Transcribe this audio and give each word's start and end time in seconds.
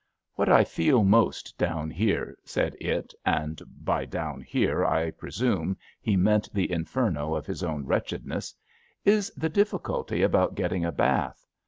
"What 0.33 0.49
I 0.49 0.63
feel 0.63 1.03
most 1.03 1.55
down 1.59 1.91
here,'' 1.91 2.35
said 2.43 2.75
It, 2.81 3.13
and 3.23 3.61
by 3.83 4.05
down 4.05 4.41
here 4.41 4.83
'* 4.83 4.83
I 4.83 5.11
presume 5.11 5.77
he 6.01 6.15
meant 6.17 6.51
the 6.51 6.71
Inferno 6.71 7.35
of 7.35 7.45
his 7.45 7.61
own 7.61 7.85
wretchedness, 7.85 8.55
is 9.05 9.31
the 9.37 9.47
difficulty 9.47 10.23
about 10.23 10.55
getting 10.55 10.83
a 10.85 10.91
bath. 10.91 11.45